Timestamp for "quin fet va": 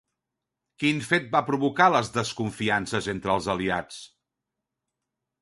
0.83-1.41